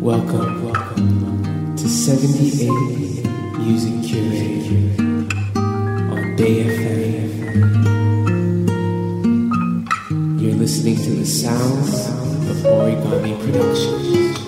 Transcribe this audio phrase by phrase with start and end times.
[0.00, 2.70] Welcome, welcome to 78
[3.58, 5.02] Music Curator
[5.56, 7.50] on Day FM.
[10.40, 12.08] You're listening to the sounds
[12.48, 14.39] of Origami Productions.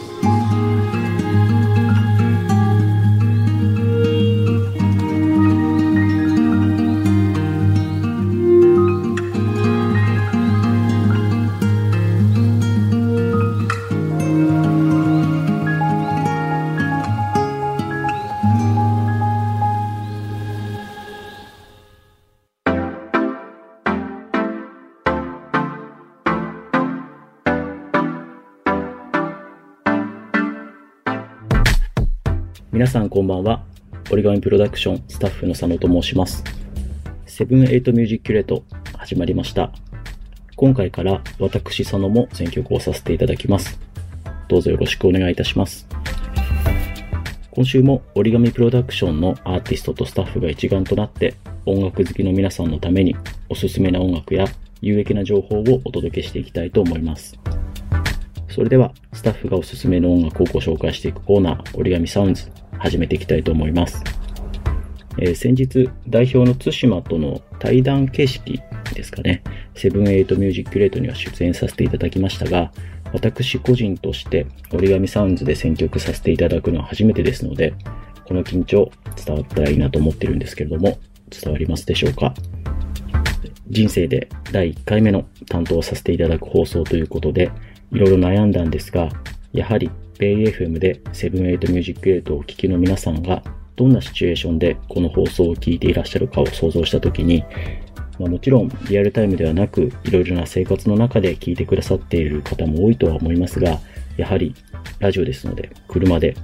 [32.73, 33.63] 皆さんこんばんは。
[34.11, 36.43] オリガミプロダクションスタッフの佐野と申します。
[37.27, 38.65] セブンエイトミュージックキュレート
[38.97, 39.71] 始まりました。
[40.57, 43.79] 今回から私佐野も選曲をさせていただきます。
[44.49, 45.87] どうぞよろしくお願いいたします。
[47.51, 51.35] 今週もオリガミプロダクションのアーティストとスタッフが一丸となって
[51.67, 53.15] 音楽好きの皆さんのために
[53.51, 54.47] おすすめな音楽や
[54.81, 57.39] 有益な情報をお届けしていきたいと思います。
[58.49, 62.51] それではスタッフがおすすめの音楽をご紹介していくコーナーオリガミサウンズ
[62.83, 64.03] 始めていきたいと思います。
[65.19, 68.61] えー先日代表の対馬との対談形式
[68.93, 69.43] ですかね、
[69.75, 72.73] セブンエイトミュージックキュレートには出演させていただきましたが、
[73.13, 77.73] 私個人としてオリガミサウンズで選曲させていただくのは初めてですので、
[78.25, 78.91] この緊張
[79.25, 80.99] 伝わったらいいなと思ってるんですけれども、
[81.31, 82.35] 伝わりますでしょうか？
[83.69, 87.51] 人生で第1回目の担当をさせていただく放送ということで、
[87.93, 89.09] いろいろ悩んだんですが、
[89.53, 93.43] やはり、ベイ FM でセブンエイトミュージックキュレートをお聞きの皆さんが、
[93.77, 97.45] どんなシチュエーションでこの放送を聞いていらっしゃるかを想像したときに、
[98.19, 103.81] まあ、もちろんリアルタイムではなく、いろいろな生活の中で聞いてくださっている方も多いとは思いますが、
[104.17, 104.55] やはり
[104.99, 106.37] ラジオですので、車で、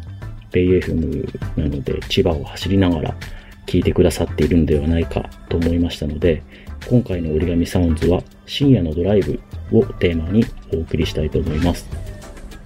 [0.51, 3.15] ベイ FM なので千葉を走りながら
[3.67, 6.43] 聞いてくださっているのではないかと思いましたので、
[6.89, 9.39] 今回の折り紙サウンズは深夜のドライブ
[9.73, 11.87] をテーマにお送りしたいと思います。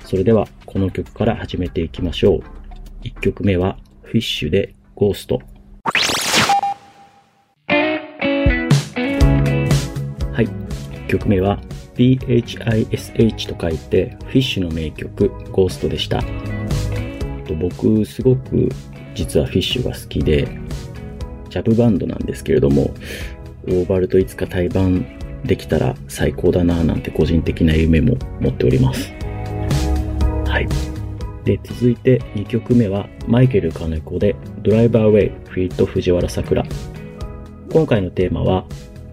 [0.04, 2.42] それではこの曲から始めていきましょう。
[3.04, 5.42] 1曲目はフィッシュでゴースト。
[10.32, 10.46] はい。
[10.46, 11.60] 1曲目は
[11.94, 16.22] PHISH と書いてフィッシュの名曲ゴーストでした。
[17.60, 18.70] 僕すごく
[19.14, 20.48] 実はフィッシュが好きで、
[21.50, 22.94] ジャブバンドなんですけれども、
[23.66, 25.04] オーバルといつか対バン
[25.44, 29.12] できたら最高だなぁなんて個人的な夢も持っております。
[30.52, 30.68] はい。
[31.44, 36.62] で、続いて2曲目はマイケル金子でドライバーウェイフィート藤原さくら。
[37.72, 38.66] 今回のテーマは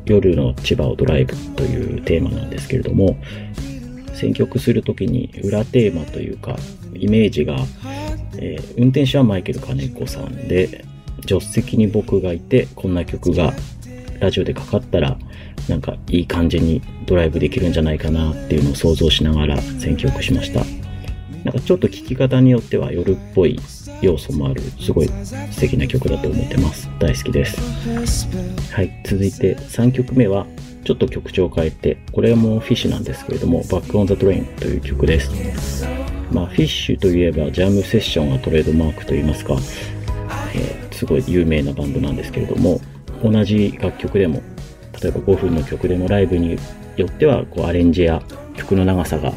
[0.06, 3.16] 夜の千葉をドライブというテーマなんですけれども、
[4.14, 6.58] 選曲するときに裏テーマというか
[6.94, 7.56] イメージが、
[8.38, 10.84] えー運転手はマイケル金子さんで
[11.22, 13.54] 助手席に僕がいてこんな曲が
[14.20, 15.18] ラジオでかかったら
[15.70, 20.79] なんかいい感じにドライブできるんじゃないかなっていうのを想像しながら選曲しました
[21.44, 23.60] なんかちょっと聴き方によっては夜っぽい
[24.02, 26.90] 要素もあるすごい素敵な曲だと思ってます。
[27.00, 28.28] 大好きです。
[28.72, 30.46] はい続いて3曲目は
[30.84, 35.86] ちょっと曲調を変えてこれはもう Phish なんですけれども Back on the Train という曲です。
[36.32, 39.56] まあ Phish といえばジャムセッションがトレードマークといいますか
[40.54, 42.82] えーすごい有名なバンドなんですけれども
[43.24, 44.42] 同じ楽曲でも
[45.02, 46.58] 例えば5分の曲でもライブに
[46.98, 48.22] よってはこうアレンジや
[48.58, 49.32] 曲の長さが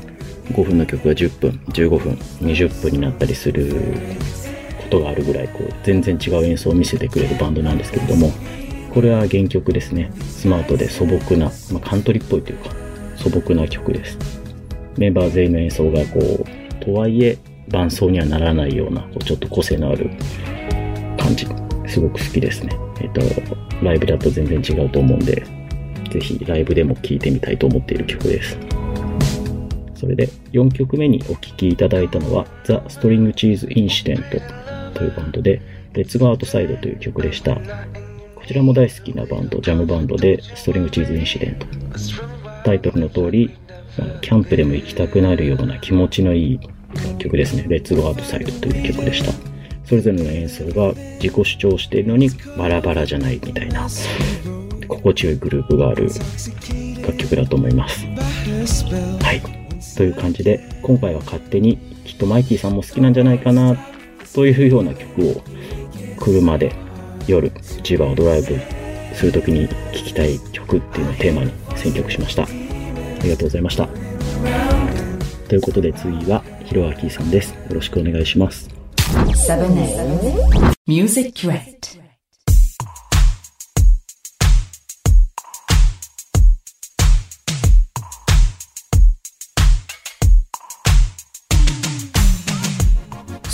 [0.48, 3.72] 5分の曲が10分15分20分になったりする
[4.82, 8.30] ことがあるぐらいこう全然違う演奏を見せてくれるバンドなんですけれども
[8.92, 10.12] これは原曲ですね。
[10.20, 12.70] スマートで素朴な、まあ、カントリーっぽいというか
[13.16, 14.18] 素朴な曲です。
[14.98, 17.38] メンバー全員の演奏がこうとはいえ
[17.68, 20.10] 伴奏にはならないようなこうちょっと個性のある
[21.18, 21.46] 感じ。
[21.88, 22.76] すごく好きですね。
[23.00, 23.20] えっ、と
[23.82, 25.42] ライブだと全然違うと思うんで
[26.10, 28.71] ぜひライブでも聴いてみたいと思っている曲です。
[30.02, 35.62] それで4曲目にお聴きいただいたのは The String Cheese Incident というバンドで
[35.92, 37.60] Let's Go Outside という曲でしたこ
[38.44, 41.66] ちらも大好きなバンドジャムバンドでストリングチーズインシデント
[42.64, 43.56] タイトルの通り
[44.22, 46.60] キャンプでも行きたくなるような気持ちのいい
[47.18, 47.66] 曲ですね。
[47.68, 49.32] レッツゴーアウトサイドという曲でした。
[49.84, 53.86] それぞれの演奏が自己主張しているのにバラバラじゃないみたいな
[54.88, 56.08] 心地よいグループがある
[57.02, 58.06] 楽曲だと思います。
[58.06, 59.61] はい。
[59.96, 63.76] という感じで今回は勝手にきっとマイキーさんも好きなんじゃないかな
[64.34, 65.42] というような曲を
[66.18, 66.72] 車で
[67.26, 67.50] 夜
[67.82, 68.58] 千葉をドライブ
[69.14, 72.44] するときに聴きたい曲っていうのをテーマに選曲しました。
[72.44, 72.46] あ
[73.22, 73.88] りがとうございました。
[75.48, 77.52] ということで次は、ひろあきさんです。
[77.52, 78.68] よろしくお願いします。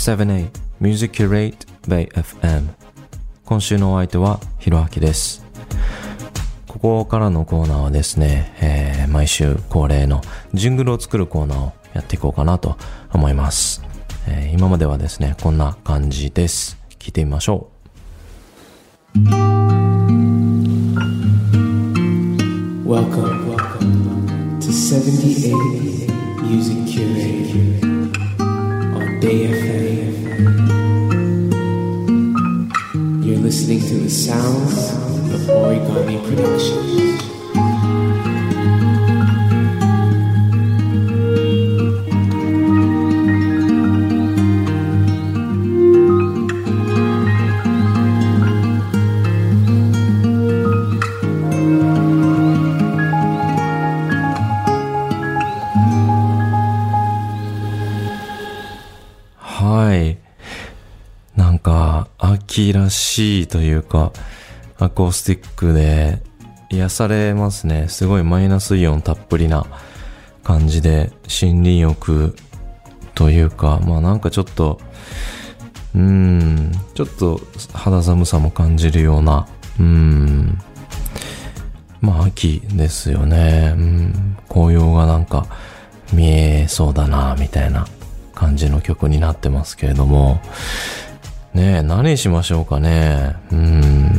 [0.08, 0.48] 7A
[0.80, 2.68] Music Curate by FM
[3.44, 5.44] 今週のお相手はひろあきです
[6.66, 10.22] ここからのコーナーはですね、えー毎週恒例の
[10.54, 12.78] ジングルを作るコーナーをやっていこうかなと
[13.12, 13.82] 思います、
[14.26, 17.68] えー今まではですねこんな感じです聞いてみましょ
[19.14, 19.18] う
[22.88, 25.52] Welcome, welcome to 78
[26.40, 27.84] Music Curate
[28.96, 29.67] on Day FM.
[33.48, 34.76] Listening to the sounds
[35.32, 37.07] of Origami Productions.
[62.72, 64.12] らしいというか
[64.78, 66.20] アコースティックで
[66.70, 67.88] 癒されますね。
[67.88, 69.66] すごいマイナスイオンたっぷりな
[70.44, 72.36] 感じで森林浴
[73.14, 74.80] というかまあなんかちょっと
[75.94, 77.40] うんちょっと
[77.72, 79.48] 肌寒さも感じるような
[79.80, 80.58] うん
[82.00, 83.72] まあ秋ですよね。
[83.76, 85.46] うん紅葉がなんか
[86.12, 87.86] 見えそうだなみたいな
[88.34, 90.40] 感じの曲になってますけれども。
[91.54, 93.36] ねえ何しましょうかね。
[93.50, 94.12] うん。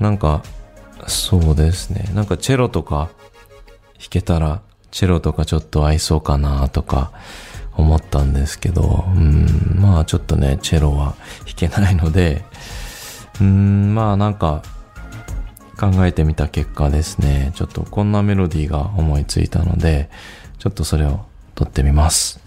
[0.00, 0.42] なんか
[1.06, 2.10] そうですね。
[2.14, 3.10] なんかチェロとか
[3.98, 7.12] 弾けたらチェロとかちょっと合いそうかなとか
[7.76, 11.14] 思ったんですけど、うん、まあちょっとね、チェロは
[11.46, 12.44] 弾けないので、
[13.40, 14.62] うん、まあなんか
[15.78, 20.10] 考えてみた結果ですね、ちょっとこんなメロディーが思いついたので、
[20.58, 22.40] ちょっとそれを撮ってみます。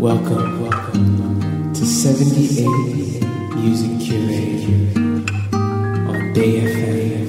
[0.00, 2.66] Welcome, welcome to 78
[3.54, 4.96] Music Curate
[6.08, 7.20] on Day.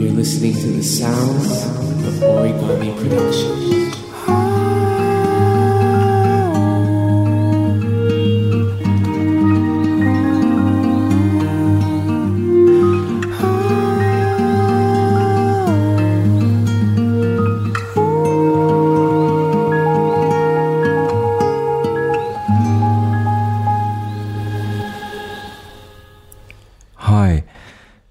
[0.00, 1.66] You're listening to the sounds
[2.06, 3.89] of Origami Productions.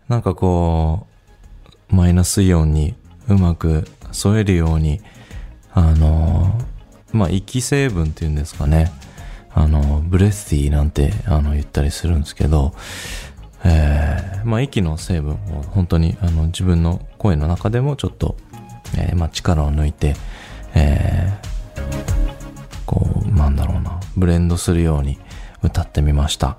[0.09, 1.07] なんかこ
[1.91, 2.95] う、マイナスイオンに
[3.27, 5.01] うまく添えるように、
[5.71, 6.59] あの、
[7.13, 8.91] まあ、息成分っていうんですかね。
[9.53, 12.73] あの、ブレスティーなんてあの言ったりするんですけど、
[13.63, 15.37] えーまあ、息の成分を
[15.69, 18.35] 本当にあの自分の声の中でもちょっと、
[18.97, 20.15] えーまあ、力を抜いて、
[20.73, 21.49] えー
[22.87, 25.19] こう、なんだろうな、ブレンドするように
[25.61, 26.57] 歌ってみました。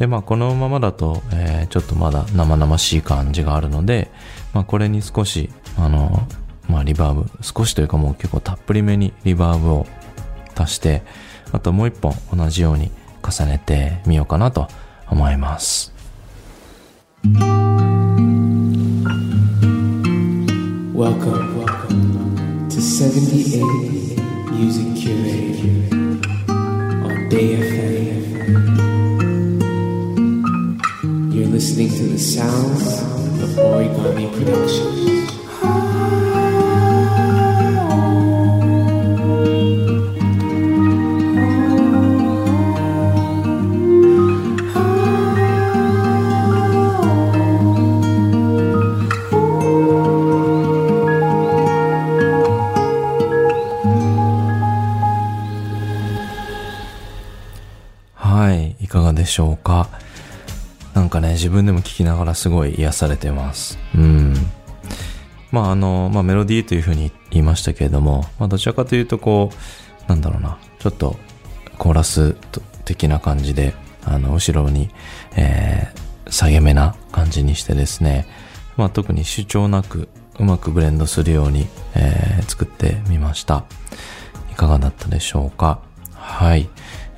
[0.00, 4.10] で、まあ、このままだと、えーちょっとまだ生々しい感じがあるので、
[4.54, 6.26] まあ、これに少し、あの、
[6.68, 9.86] まあ、リバーブ、少しというかもう結構たっぷりめにリバーブを
[10.56, 11.02] 足して、
[11.52, 12.90] あともう一本同じように
[13.22, 14.68] 重ねてみようかなと
[15.06, 15.92] 思います。
[20.94, 23.62] Welcome, welcome to 78
[24.50, 25.99] Music Curate
[31.80, 33.00] listening to the sounds
[33.42, 35.00] of Origami Productions.
[61.10, 63.80] なんかね、自分でも聞きながらすごい癒されてます。
[63.96, 64.32] うん。
[65.50, 69.50] まああの、まあメロディーというふうに言いましたけれども、まあどちらかというとこ
[70.06, 71.16] う、なんだろうな、ちょっと
[71.78, 72.36] コーラス
[72.84, 73.74] 的な感じで、
[74.04, 74.88] あの、後ろに、
[75.34, 78.28] えー、下げ目な感じにしてですね、
[78.76, 83.64] まあ特に主張なく、うまくブレンドするように、えー作ってみました。
[84.52, 85.80] いかがだったでしょうか？
[86.14, 86.68] はい。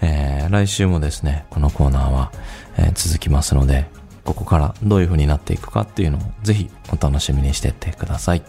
[0.01, 2.33] えー、来週もですね、このコーナーは、
[2.79, 3.87] えー続きますので、
[4.25, 8.43] ここからどういう風になっていくかっていうのをぜひお楽しみにしていってください。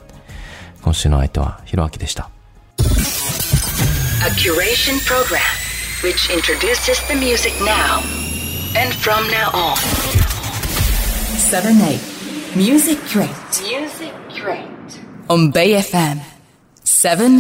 [0.82, 2.30] 今週の相手はひろあきでした。
[2.80, 5.40] A curation program
[6.04, 8.00] which introduces the music now
[8.80, 9.76] and from now on.
[11.52, 12.00] 7 8
[12.56, 13.30] Music Crate
[13.62, 14.68] Music Crate.
[15.30, 16.20] on Bay FM
[16.84, 17.38] 7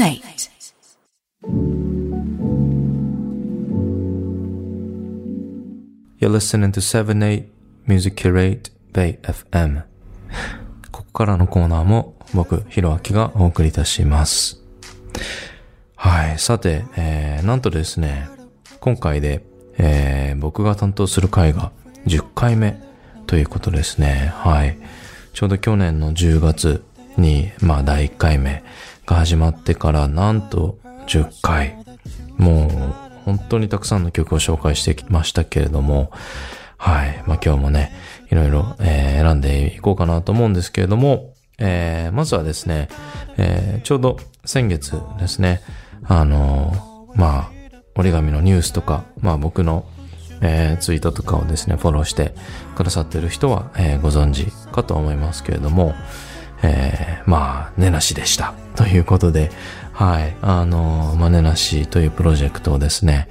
[6.23, 7.49] You're listening to 78
[7.85, 9.83] Music Curate Bay FM
[10.89, 14.63] ここからのコーナーも僕、ひろあきがお送りいたします。
[15.97, 16.39] はい。
[16.39, 18.29] さて、えー、なんとですね、
[18.79, 19.43] 今回で、
[19.77, 21.73] えー、僕が担当する回が
[22.07, 22.81] 10回目
[23.27, 24.31] ということですね。
[24.33, 24.77] はい。
[25.33, 26.85] ちょうど去年の10月
[27.17, 28.63] に、まあ第1回目
[29.05, 31.83] が始まってからなんと10回。
[32.37, 36.11] もう本当にたくさんの曲を紹介してきましたけれども、
[36.77, 37.23] はい。
[37.25, 37.93] まあ今日もね、
[38.29, 42.89] いろいろ、えー選んでいこうかなと思うんですけれども、えーまずはですね、
[43.37, 45.61] えーちょうど先月ですね、
[46.05, 47.51] あのまあ、
[47.95, 49.85] 折り紙のニュースとか、まあ僕の、
[50.41, 52.35] えツイートとかをですね、フォローして
[52.75, 55.95] くださっている人は、えご存知かと思いますけれども、
[56.63, 58.53] えーまあ、寝なしでした。
[58.75, 59.51] ということで、
[59.93, 63.27] はい、あのーまあ、寝なしというプロジェクトをですね、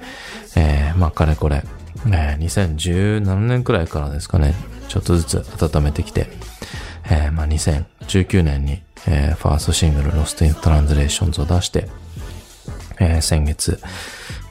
[0.55, 1.63] えーまあ、かれこれ、
[2.07, 4.55] えー2017年くらいからですかね、
[4.87, 6.27] ちょっとずつ温めてきて、
[7.11, 11.89] えーまあ、2019年に、えーファーストシングル Lost in Translations を出して、
[12.99, 13.79] えー先月、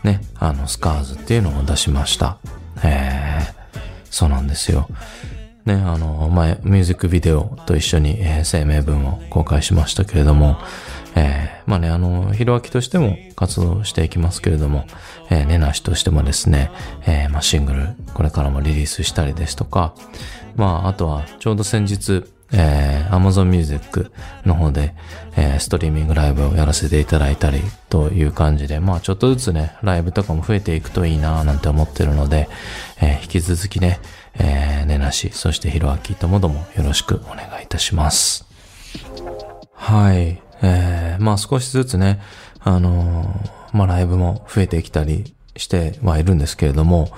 [0.04, 2.38] ね、あの、スカーズっていうのを出しました。
[2.84, 3.62] えー
[4.10, 4.88] そうなんですよ。
[5.64, 10.58] ね、あの、前、ミュージックビデオと一緒に、えー声明文を公開しましたけれども、
[11.14, 14.84] えーまあね、あの、ひろあきとしても活動していきますけれども、
[15.30, 16.70] えー、ねなしとしてもですね、
[17.06, 19.94] えーまあ、シングル、これからもリリースしたりですとか、
[20.56, 24.12] まあ、あとは、ちょうど先日、えー、Amazon Music
[24.44, 24.94] の方で、
[25.36, 32.48] えーストリーミングライブをやらせていただいたりという感じで、まあちょっとずつね、ライブとかも増えていくといいなぁなんて思ってるので、
[33.00, 34.00] えー引き続きね、
[34.38, 38.44] えー、ねなし、そしてひろあきともどもよろしくお願いいたします。
[39.74, 40.42] はい。
[40.62, 42.20] えー、まあ少しずつね、
[42.60, 47.08] あのーまあライブも増えてきたりしてはいるんですけれども、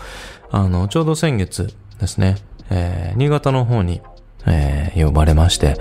[0.51, 2.37] あの、ちょうど先月ですね、
[2.71, 4.01] えー、新潟の方に、
[4.47, 5.77] えー呼ばれまして、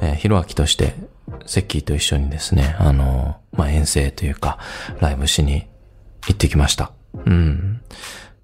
[0.00, 0.94] えー、ひろあきとして、
[1.46, 4.58] セッキーと一緒にですね、あのーまあ遠征というか、
[5.00, 5.66] ライブしに
[6.26, 6.90] 行ってきました。
[7.24, 7.80] うん。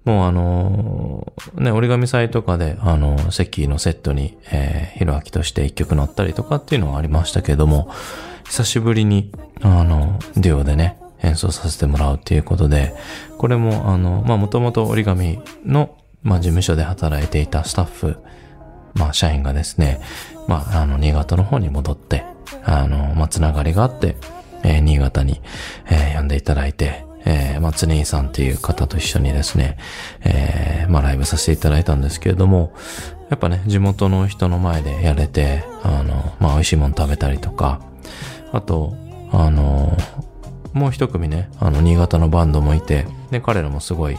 [0.05, 7.89] もうあのーね、折り紙祭とかで、あのー、セッキーのセットに、えー、ヒロアキとして一曲乗ったりとかっていうのはありましたけれども、
[8.45, 9.31] 久しぶりに、
[9.61, 12.93] あの、デュオでね、演奏させてもらうっていうことで、
[13.37, 18.17] これも、あの、ま、もともと折り紙の、ま、事務所で働いていたスタッフ、
[18.93, 20.01] ま、社員がですね、
[20.47, 22.25] まあ、の、新潟の方に戻って、
[22.63, 24.17] あの、ま、つながりがあって、
[24.63, 25.41] え新潟に、
[25.89, 29.77] え呼んでいただいて、えー、まあ、つねいさんっていう方と一緒にですね、
[30.21, 32.73] えー、まあ、ライブさせていただいたんですけれども、
[33.29, 37.81] やっぱね、地元の人の前でやれて、あの、まあ、美味しいもの食べたりとか、
[38.53, 38.93] あと、
[39.31, 39.97] あの、
[40.73, 44.17] もう一組ね、あの、新潟のバンドもいて、で、彼らもすごい、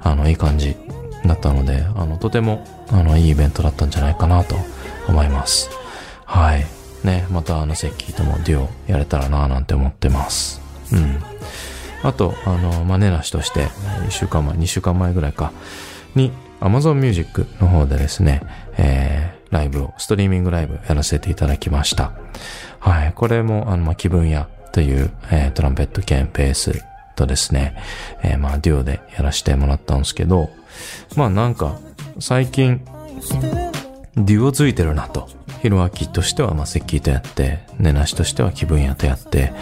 [0.00, 0.76] あの、いい感じ
[1.26, 4.56] だったので、あの、とても、あの、いいイベントだったんじゃないかなと
[5.08, 5.70] 思います。
[6.24, 6.64] はい。
[7.04, 10.60] ね、またあの、セッキーともデュオやれたらなぁなんて思ってます。
[10.92, 11.18] うん。
[12.02, 13.66] あと、あの、まあ、ねなしとして、
[14.06, 15.52] 1週間前、2週間前ぐらいか、
[16.14, 18.42] に、Amazon Music の方でですね、
[18.78, 22.12] えー、ライブを、ストリーミングライブやらせていただきました。
[22.84, 23.12] はい。
[23.14, 26.84] これも、あの、まあ、気分屋という、えー、トランペット兼ベース
[27.16, 27.76] とですね、
[28.22, 30.50] えー、まあ、デュオでやらせてもらったんですけど、
[31.16, 31.78] まあ、なんか、
[32.20, 32.84] 最近、
[34.16, 35.28] デュオついてるなと。
[35.62, 39.54] ヒロアキとしては、まあ、セッキーとやって、ネナシとしては気分屋とやって、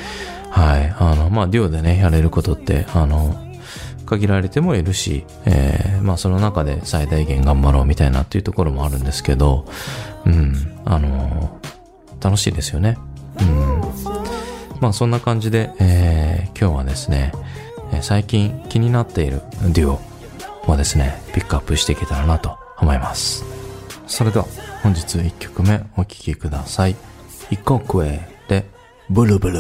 [0.51, 0.93] はい。
[0.99, 3.41] あの、まあ、デュオでね、やれることって、あの、
[4.05, 9.65] 限られてもいるし、えーまあ、その中で最大限頑張ろうみたいなっていうところもあるんですけど、
[10.27, 11.61] うん、あの、
[12.21, 12.99] 楽しいですよね。
[13.41, 14.81] うん。
[14.81, 17.33] まあ、そんな感じで、えー今日はですね、
[18.03, 19.41] 最近気になっている
[19.73, 19.99] デュ
[20.67, 23.45] オをですね、ピックアップしていけたらなと思います。
[24.07, 24.45] それでは、
[24.81, 26.95] 本日1曲目お聴きください。
[27.51, 28.65] イコクエで、
[29.11, 29.59] ブルブル。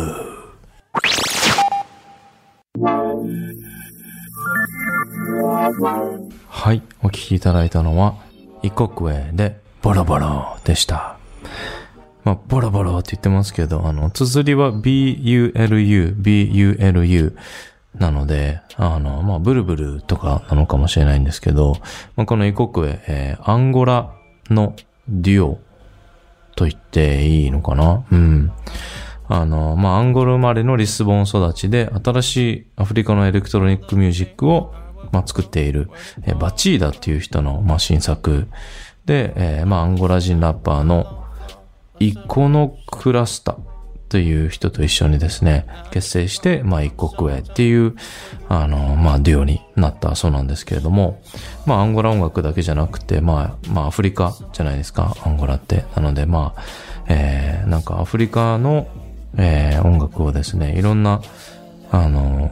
[6.49, 8.14] はい、お聴きいただいたのは、
[8.62, 11.17] イコクエで、ボロボロでした。
[12.25, 17.37] まあ、ボロボロって言ってますけど、あの、綴りは B-U-L-U、B-U-L-U。
[17.99, 21.76] なので、あの、まあ、ブルブルとかなのかもしれないんですけど、
[22.17, 24.14] まあ、このイコクエ、えーアンゴラ
[24.49, 24.75] の
[25.09, 25.61] デュオ
[26.57, 28.05] と言っていいのかな？
[28.11, 28.50] うん。
[29.29, 34.73] あの、まあ、アンゴラ生まれのリスボン育ちで、新しいアフリカのエレクトロニックミュージックを、
[35.11, 35.91] まあ、作っている、
[36.23, 38.49] えーバチーダっていう人の、まあ、新作
[39.05, 41.22] で、えーまあ、アンゴラ人ラッパーの
[42.02, 43.56] イコノクラスタ
[44.09, 47.94] という人と一緒にですね、結成して、まあ、一国へっていう、
[48.49, 51.23] あの、まあ、デュオになったそうなんですけれども、
[51.64, 55.85] まあ、アンゴラ音楽だけじゃなくて、まあ、まあ、アフリカじゃないですか、アンゴラって。
[55.94, 56.62] なので、まあ、
[57.09, 58.88] えー、なんかアフリカの、
[59.38, 61.23] えー、音楽をですね、いろんな、
[61.92, 62.50] あの、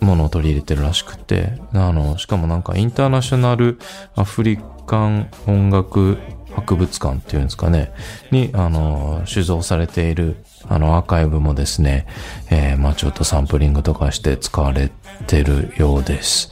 [0.00, 3.78] ものを取り入れてるらしくて、あの、しかもなんかインターナショナル
[4.14, 6.18] アフリカン音楽
[6.54, 7.92] 博物館っていうんですかね、
[8.30, 10.36] に、あの、酒造されている、
[10.68, 12.06] あの、アーカイブもですね、
[12.50, 14.90] えー、まあちょっとサンプリングとかして使われ
[15.26, 16.50] てるようです。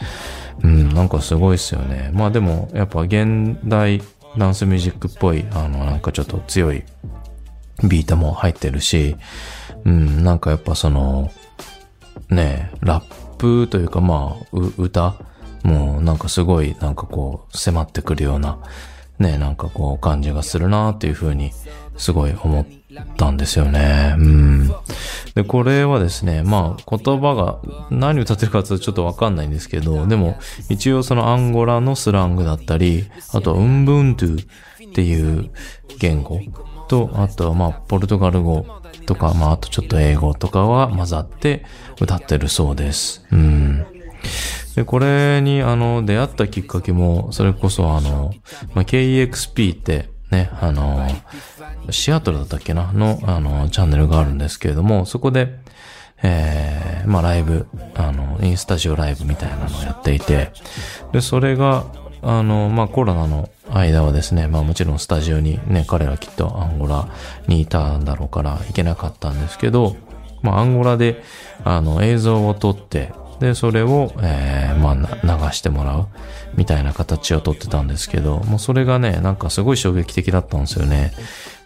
[0.62, 2.10] うん、なんかすごいですよね。
[2.12, 4.02] まあでも、やっぱ現代
[4.36, 6.84] ダンスミュージックっぽい、あの、なんかちょっと強い
[7.88, 9.16] ビートも入ってるし、
[9.84, 11.30] うん、なんかやっぱその、
[12.28, 15.16] ねえ、ラップというかまあ、歌
[15.62, 18.58] もうなんかすごいなんかこう迫ってくるような、
[19.20, 21.52] ね、なんかこう感じがするなっていうふうに
[21.96, 22.66] すごい思っ
[23.16, 24.14] たんですよね。
[24.18, 24.68] うん。
[25.34, 27.60] で、これはですね、まあ言葉が
[27.90, 30.38] 何歌ってるかちょっとわかんないんですけど、でも
[30.70, 35.50] 一応そのアンゴラのスラングだったり、あとはウンブントゥっていう
[35.98, 36.40] 言語
[36.88, 38.64] と、あとはまあポルトガル語
[39.04, 41.64] とか、まああとちょっと英語とかは混ざって
[42.00, 43.26] 歌ってるそうです。
[43.30, 43.84] うん。
[44.80, 48.32] で、これにあの出会ったきっかけも、それこそあの、
[48.72, 51.06] まあ、KEXP ってね、あの、
[51.90, 52.90] シアトルだったっけな？
[52.94, 55.58] の、あの、チャンネルがあるんですけれども、そこで、
[56.22, 60.50] えー、まあライブ、あの、インスタジオライブみたいなのをやっていて、
[61.12, 61.84] で、それが、
[62.22, 67.06] あの、まあコロナの間はですね、まあもちろんスタジオにね、彼らきっとアンゴラ
[67.48, 69.96] にいたんだろうから行けなかったんですけど、
[70.40, 71.22] まあアンゴラで、
[71.64, 76.06] あの、映像を撮って、で、それを、えー、まあ流してもらう
[76.54, 81.12] みたいな形を撮ってたんですけど、もうそれがね、なんかすごい衝撃的だったんですよね。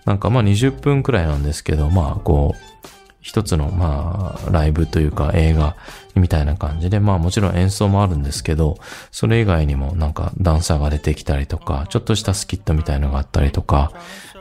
[0.05, 2.89] なんかまあ20分くらいなんですけど、まあこう、
[3.25, 5.77] 一つの、まあ、ライブというか映画
[6.15, 8.77] みたいな感じで、まあもちろん演奏もあるんですけど、
[9.11, 13.93] それ以外にもなんかダンサーが出てきたりとか、ちょっとしたスキットみたいのがあったりとか、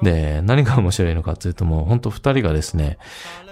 [0.02, 2.98] で、何が面白いのかっていうともう本当二人がですね、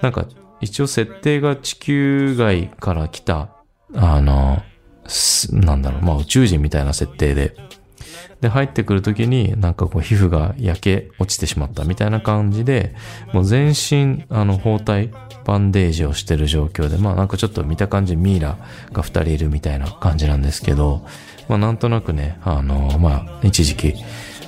[0.02, 0.26] なんか
[0.60, 3.48] 一応設定が地球外から来た、
[3.94, 4.62] あの、
[5.50, 7.54] なんだろう、まあ宇宙人みたいな設定で、
[8.40, 12.94] で、入ってくるときに、なんかこう、皮膚が焼け落ちてしまったみたいな感じで、
[13.32, 15.10] もう全身、あの、包帯、
[15.44, 18.58] バンデージをしてる状況で、まあなんかちょっと見た感じミイラ
[18.92, 21.06] が二人いるみたいな感じなんですけど、
[21.48, 23.94] まあなんとなくね、あの、まあ、一時期、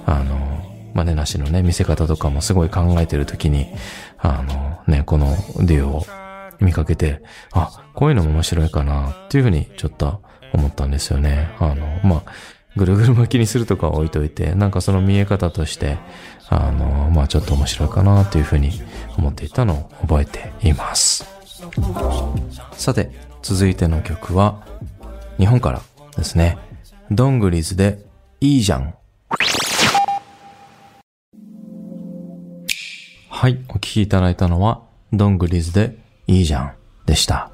[0.07, 3.69] あの、まねなしのね、見せ方とかもすごい考えてるときに、
[4.19, 6.07] あの、ね、このデュオを
[6.61, 10.21] 見かけて、あ、こういうのも面白いかな、っていうふうにちょっと
[10.53, 11.55] 思ったんですよね。
[11.59, 12.33] あの、まあ、
[12.77, 15.99] ぐるぐる巻きにするとか置いといて、なんかその見え方として、
[16.49, 18.73] あの、まあちょっと面白いかなというふうに
[19.17, 21.25] 思っていたのを覚えています。
[22.73, 24.67] さて、続いての曲は、
[25.39, 25.83] 日本から
[26.17, 26.59] ですね。
[27.11, 28.05] どんぐりずで、
[28.41, 28.95] いいじゃん。
[33.29, 36.73] はい、お聴きいただいたのは、どんぐりずで、いいじゃん
[37.07, 37.54] でした。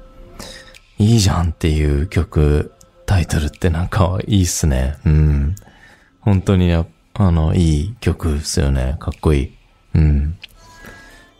[1.01, 2.73] いいじゃんっていう曲、
[3.07, 4.97] タイトルってなんかいいっすね。
[5.03, 5.55] うん。
[6.19, 6.85] 本当にや、
[7.15, 8.97] あの、いい曲ですよね。
[8.99, 9.51] かっこいい。
[9.95, 10.37] うん。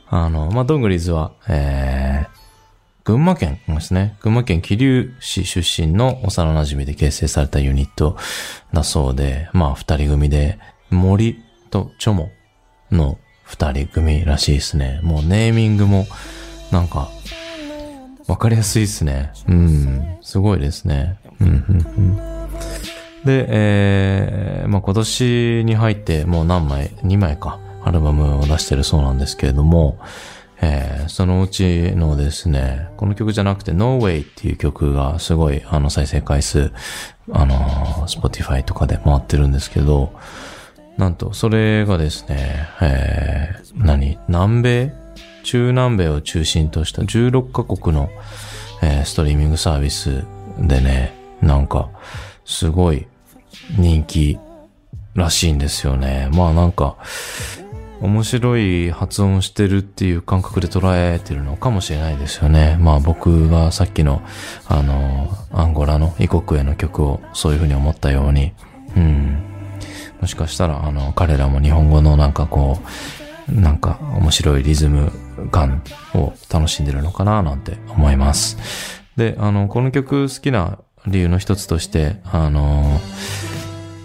[0.09, 4.17] あの、まあ、どんぐりずは、えー、群馬県ですね。
[4.21, 8.17] 群馬県桐生市出身の幼馴染で結成されたユニット
[8.73, 10.57] だそうで、まあ、二人組で、
[10.89, 12.31] 森とチョモ
[12.91, 14.99] の二人組らしいですね。
[15.03, 16.07] もうネーミングも、
[16.71, 17.11] なんか、
[18.31, 19.33] わかりやすいですね。
[19.49, 20.17] うん。
[20.21, 21.19] すごいですね。
[21.41, 22.15] うん、うん、うん。
[23.25, 29.99] で、えー、まあ今年に入ってもう何枚、2枚か、アルバムを出してるそうなんですけれども、
[30.61, 36.71] えー、そのうちのですね、この曲じゃなくて No Way っていう曲がすごいあの再生回数、
[37.33, 40.13] あのー、Spotify とかで回ってるんですけど、
[40.95, 44.17] なんと、それがですね、えー、何？
[44.29, 45.00] 南米？
[45.43, 48.09] 中南米を中心とした16カ国の、
[48.81, 50.23] えーストリーミングサービス
[50.59, 51.89] でね、なんか、
[52.45, 53.07] すごい
[53.77, 54.39] 人気
[55.15, 56.29] らしいんですよね。
[56.33, 56.97] まあなんか、
[58.01, 62.77] 面白い発音してるっていう感覚で捉えてるのかもしれないですよね。
[62.79, 64.21] まあ僕がさっきの、
[64.67, 68.53] あの、アンゴラの異国への曲をそういうふうに思ったように、
[68.97, 69.43] うん。
[70.19, 72.79] もしかしたら、あの、彼らも日本語のなんかこ
[73.49, 75.11] う、なんか面白いリズム
[75.51, 75.83] 感
[76.15, 78.57] を楽しんでるのかななんて思います。
[79.17, 82.99] で、あの、この曲好きな理由の一つとして、あの、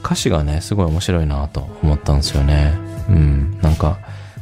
[0.04, 2.74] 歌詞がね、すごい面白いなと思ったんですよね。
[3.08, 3.58] うん。
[3.60, 3.98] なんか、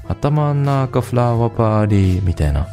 [0.09, 2.68] 頭の中フラワーパーリーみたいな。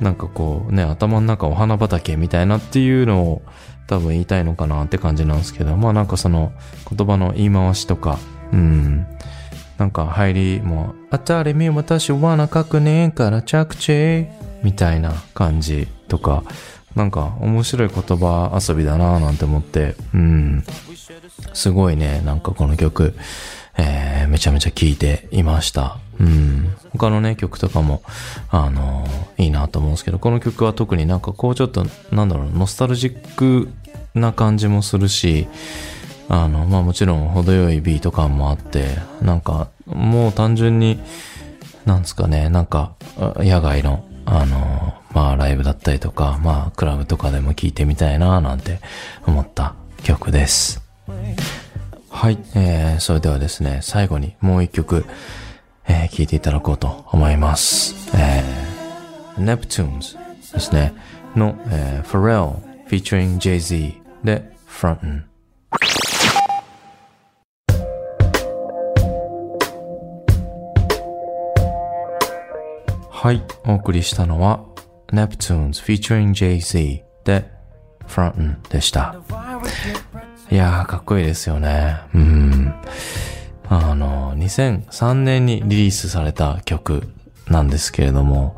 [0.00, 3.42] なんかこうね、頭の中お花畑みたいなっていうのを
[3.86, 6.52] 多分言いたいのかなって感じなんですけど、まあなんかその
[6.90, 8.18] 言葉の言い回しとか、
[8.52, 9.06] うん。
[9.78, 14.26] なんか入りも、当たり前私はな確認から着地
[14.62, 16.44] みたいな感じとか、
[16.94, 20.64] なんか面白い言葉遊びだなぁなんて思って、うん。
[21.52, 23.14] すごいね、なんかこの曲、
[23.76, 25.98] えー、めちゃめちゃ聴いていました。
[26.18, 26.74] うん。
[26.92, 28.02] 他のね、曲とかも、
[28.48, 33.68] あのー、いいなと思うんですけど、この曲は特になんかこうちょっと、なんだろう、ノスタルジック
[34.14, 35.46] な感じもするし、
[36.28, 41.00] あの、まあもちろん程よいビート感もあって、なんか、もう単純に、
[41.84, 42.94] なんですかね、なんか、
[43.36, 48.80] 野外の、あの、まあライブだったりとか、まあクラブとかでも聴いてみたいななんて
[49.26, 50.82] 思った曲です。
[52.10, 55.04] はい、えー、それではですね、最後にもう一曲、
[55.86, 57.94] えー、聴いていただこうと思います。
[58.16, 60.16] えー、Neptunes
[60.52, 60.92] ですね、
[61.36, 62.56] の、えー、Pharrell
[62.88, 65.22] featuring Jay-Z で Frontin'
[73.26, 74.64] はい、お送りしたのは
[75.08, 77.50] Neptunes featuring Jay-Z で
[78.06, 79.16] Frontin' でした。
[80.48, 81.96] いやー、かっこいいですよね。
[82.14, 82.72] うん。
[83.68, 87.02] あの、2003年にリリースされた曲
[87.48, 88.56] なんですけれども、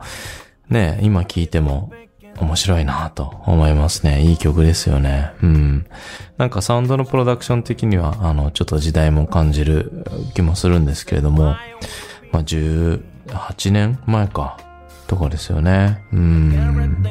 [0.69, 1.91] ね、今聴いても
[2.39, 4.21] 面白いなと思いますね。
[4.21, 5.33] いい曲ですよね。
[5.43, 5.87] うん。
[6.37, 10.05] なんかサウンドのプロダクション的には、あの、ちょっと時代も感じる
[10.35, 11.57] 気もするんですけれども、
[12.33, 12.45] まあ、
[13.29, 14.59] 8年前か、
[15.07, 16.05] とかですよね。
[16.12, 17.03] うん。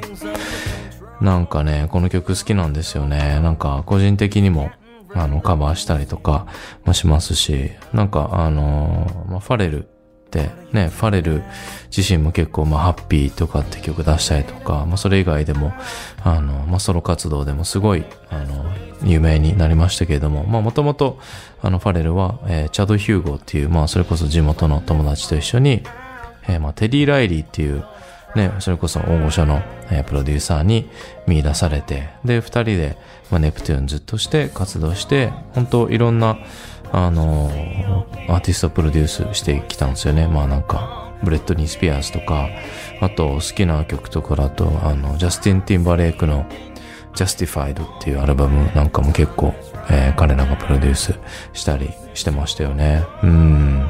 [1.22, 3.40] なんかね、この曲好きなんですよね。
[3.42, 4.72] なんか個人的にも、
[5.14, 6.48] あの、カバーしたりとか
[6.86, 11.42] もしますし、なんかあのまあ、ファレルってね、ファレル
[11.96, 15.74] 自身も結構まあ、ハッピーとかって曲出したりとか、まあ、それ以外でも、
[16.24, 18.66] あの、まあ、ソロ活動でもすごい、あの、
[19.04, 21.20] 有名になりましたけれども、まあ、もともと、
[21.62, 25.82] あの、ファレルは、えー、チャド・ヒューゴーっていう、まあ、それこそ地元の友達と一緒に、
[26.48, 27.86] えー、まあ、テディ・ライリーっていう、
[28.36, 30.90] ね、それこそ大御所の、えー、プロデューサーに
[31.28, 32.98] 見出されて、で、二人で、
[33.32, 36.38] まあ、ネプテューンズとして活動して、本当いろんな、
[36.92, 40.28] あのー、アーティストプロデュースしてきたんですよね。
[40.28, 42.48] まあなんか、ブリトニー・スピアーズとか、
[43.02, 46.46] あと好きな曲とかだと、あの、ジャスティン・ティンバーレイクの
[47.14, 49.54] Justified っていうアルバムなんかも結構、
[49.90, 51.16] えー、彼らがプロデュース
[51.54, 53.04] したりしてましたよね。
[53.24, 53.90] うん。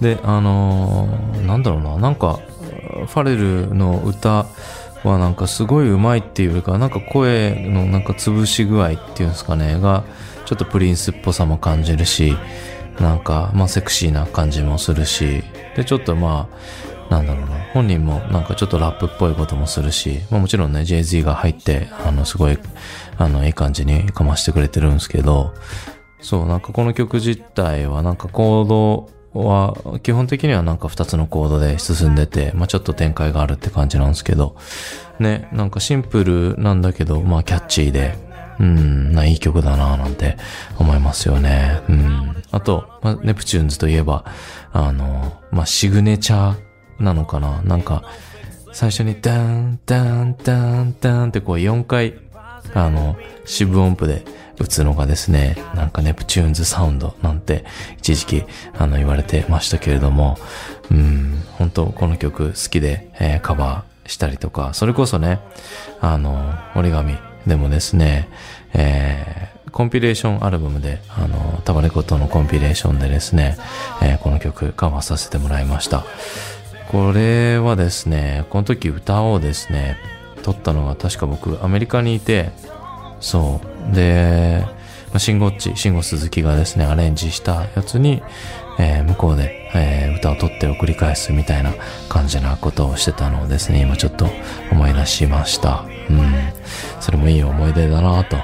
[0.00, 2.40] で、あのー、なんだろうな、なんか、
[3.06, 4.46] ファレルの歌
[5.04, 10.04] はなんかすごい上手いっていうか、なんか声のなんか潰し具合っていうんですかね、が、
[10.46, 12.36] ちょっとプリンスっぽさも感じるし、
[13.00, 15.42] なんか、まあセクシーな感じもするし、
[15.76, 16.48] で、ちょっとま
[17.10, 22.58] あ、なんだろうな、本人もなんかちょっとラップっぽいこともするし、まあもちろんね、JZ が入って、あの、すごい、
[23.16, 25.54] あの、いい感じにかましてくれてるんですけど、
[26.20, 34.56] そう、なんかこの曲自体はなんかコードは、基本的にはなんか2つのコードで進んでて、まあちょっと展開があるって感じなんですけど、
[35.18, 38.14] ね、なんかシンプルなんだけど、まあキャッチーで、
[38.60, 40.36] うん、ないい曲だなぁなんて
[40.78, 41.80] 思いますよね。
[41.88, 42.42] うん。
[42.50, 44.24] あと、まあ、ネプチューンズといえば、
[44.72, 48.02] あの、まあ、シグネチャーなのかななんか、
[48.72, 52.14] 最初にダーン、ダーン、ダーン、ダーンってこう4回、
[52.74, 54.24] あの、四分音符で
[54.58, 57.64] 打つのがですね、なんかネプチューンズサウンドなんて
[57.98, 58.44] 一時期
[58.76, 60.36] あの言われてましたけれども、
[60.90, 65.40] うん、本当この曲好きで、えー、カバーしたりとか、それこそね、
[66.00, 68.28] あの、折り紙でもですね、
[68.74, 73.56] えー、コンピレーションアルバムで、あの、タバレコットのコンピレーションでですね、
[74.02, 76.04] えー、この曲カバーさせてもらいました。
[76.90, 79.98] これはですね、この時歌をですね、
[80.48, 82.52] 撮ったのが確か僕アメリカにいて、
[83.20, 83.60] そ
[83.92, 83.94] う。
[83.94, 84.64] で、
[85.10, 88.22] まあ、シンゴッチ、シンゴ鈴木がですね、アレンジしたやつに、
[88.78, 91.74] えー、向こうで、えー、歌を取って送り返すみたいな
[92.08, 94.26] 感じなことをしてたのをですね、今ちょっと
[94.72, 95.84] 思い出しました。
[96.08, 96.32] うん。
[97.00, 98.38] それもいい思い出だなと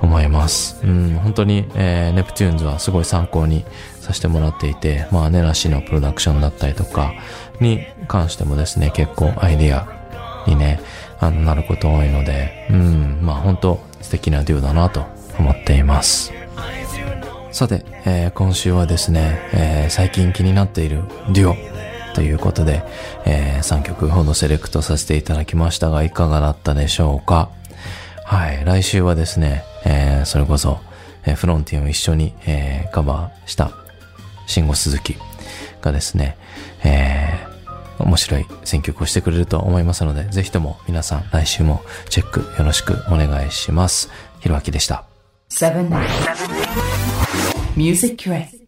[0.00, 0.80] 思います。
[0.82, 3.64] うん、本当に、えーネプテューンズはすごい参考に
[4.00, 7.12] させてもらっていて、まあ、ネラシのプロダクションだったりとか
[7.60, 10.02] に関してもですね、結構アイディア
[10.46, 10.80] にね、
[11.22, 15.06] あの、なること多いので、うん、まあ本当素敵なデュオだなと
[15.38, 16.32] 思っています。
[17.52, 21.56] さて、えー今週はですね、えー最近気になっているデュオ
[22.14, 22.82] ということで、
[23.24, 27.50] え3曲ほどセレクトさせていただきましたが、いかがだったでしょうか？
[28.24, 30.80] はい、来週はですね、えーそれこそ、
[31.24, 33.70] えーフロンティアを一緒に、えーカバーした、
[34.46, 35.16] 慎吾鈴木
[35.82, 36.36] がですね、
[36.84, 37.51] えー
[38.02, 44.10] 面白い選曲をしてくれると思いますので、ぜひとも皆さん来週もチェックよろしくお願いします。
[44.40, 45.04] ひろあきでした。
[45.50, 46.06] Seven Night.
[47.76, 48.61] Music Cure.